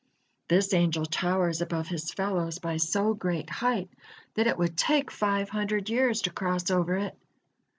This 0.47 0.73
angel 0.73 1.05
towers 1.05 1.61
above 1.61 1.89
his 1.89 2.11
fellows 2.11 2.57
by 2.57 2.77
so 2.77 3.13
great 3.13 3.51
height, 3.51 3.87
that 4.33 4.47
it 4.47 4.57
would 4.57 4.75
take 4.75 5.11
five 5.11 5.49
hundred 5.49 5.91
years 5.91 6.23
to 6.23 6.31
cross 6.31 6.71
over 6.71 6.95
it. 6.95 7.15